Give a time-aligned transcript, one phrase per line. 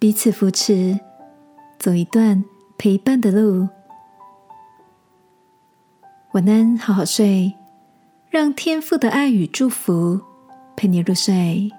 [0.00, 0.98] 彼此扶持，
[1.78, 2.42] 走一段
[2.78, 3.68] 陪伴的路。
[6.32, 7.52] 晚安，好好睡，
[8.30, 10.18] 让天父的爱与祝福
[10.74, 11.70] 陪你入睡。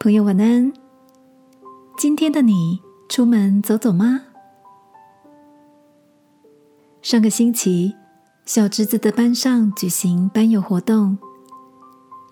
[0.00, 0.72] 朋友，晚安。
[1.96, 4.22] 今天的你出门走走吗？
[7.00, 7.94] 上个星期，
[8.44, 11.16] 小侄子的班上举行班友活动，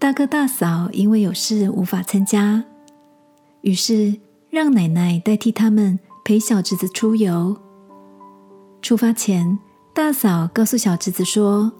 [0.01, 2.65] 大哥大嫂因为有事无法参加，
[3.62, 7.56] 于是让奶奶代替他们陪小侄子出游。
[8.82, 9.59] 出发前。
[9.92, 11.70] 大嫂告诉小侄子说：“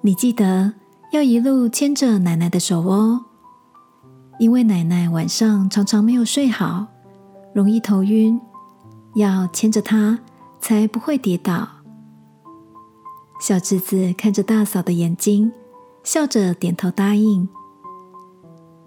[0.00, 0.72] 你记得
[1.12, 3.26] 要一路牵着奶奶的手哦，
[4.38, 6.86] 因为奶奶晚上常常没有睡好，
[7.54, 8.40] 容易头晕，
[9.16, 10.18] 要牵着她
[10.60, 11.68] 才不会跌倒。”
[13.38, 15.52] 小侄子看着大嫂的眼睛，
[16.02, 17.46] 笑着点头答应。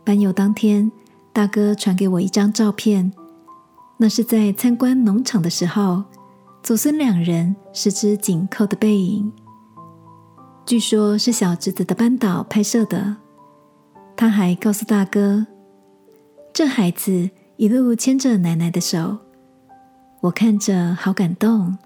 [0.04, 0.92] 班友当天，
[1.38, 3.14] 大哥传给我一张照片，
[3.98, 6.04] 那是在参观农场的时候。
[6.64, 9.32] 祖孙两人十指紧扣的背影，
[10.66, 13.18] 据说是小侄子的班导拍摄的。
[14.16, 15.46] 他还告诉大哥
[16.52, 19.20] ：“这孩子一路牵着奶奶的手，
[20.22, 21.78] 我看着好感动。”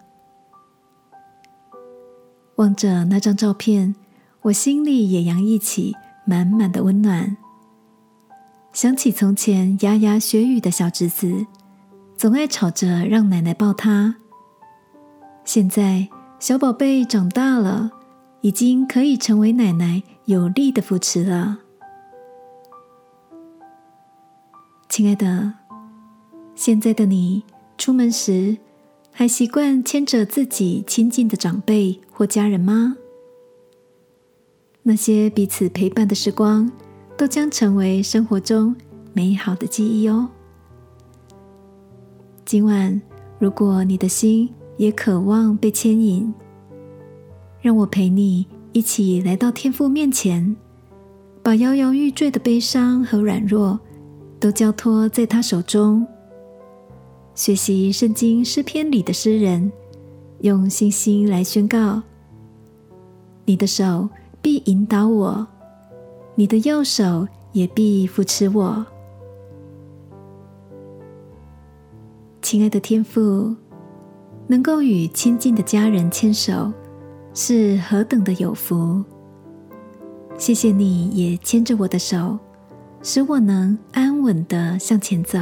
[2.56, 3.94] 望着那张照片，
[4.44, 7.36] 我心里也洋溢起满满的温暖。
[8.74, 11.46] 想起从前牙牙学语的小侄子，
[12.16, 14.16] 总爱吵着让奶奶抱他。
[15.44, 16.08] 现在
[16.40, 17.92] 小宝贝长大了，
[18.40, 21.60] 已经可以成为奶奶有力的扶持了。
[24.88, 25.54] 亲爱的，
[26.56, 27.44] 现在的你
[27.78, 28.58] 出门时
[29.12, 32.96] 还习惯牵着自己亲近的长辈或家人吗？
[34.84, 36.72] 那些彼此陪伴的时光，
[37.22, 38.76] 都将成为生活中
[39.14, 40.28] 美好的记忆哦。
[42.44, 43.00] 今晚，
[43.38, 46.34] 如果你的心，也渴望被牵引，
[47.62, 50.56] 让我陪你一起来到天父面前，
[51.44, 53.80] 把摇摇欲坠的悲伤和软弱
[54.40, 56.04] 都交托在他手中。
[57.36, 59.72] 学习圣经诗篇里的诗人，
[60.40, 62.02] 用信心来宣告：
[63.46, 64.10] 你的手
[64.42, 65.48] 必引导我，
[66.42, 68.84] 你的右手也必扶持我。
[72.42, 73.56] 亲爱的天父。
[74.48, 76.74] 能够与亲近的家人牵手，
[77.36, 79.04] 是何等的有福！
[80.36, 82.40] 谢谢你也牵着我的手，
[83.04, 85.38] 使我能安稳的向前走。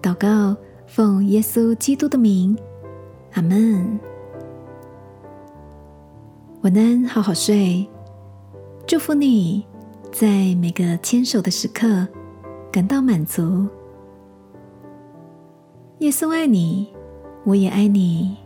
[0.00, 2.56] 祷告，奉耶稣基督的名，
[3.34, 4.00] 阿门。
[6.62, 7.86] 晚安，好好睡。
[8.86, 9.64] 祝福你
[10.12, 12.06] 在每个牵手的时刻
[12.70, 13.66] 感到满足。
[16.00, 16.94] 耶稣爱你。
[17.44, 18.43] 我也爱你。